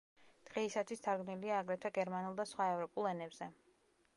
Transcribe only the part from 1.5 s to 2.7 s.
აგრეთვე, გერმანულ და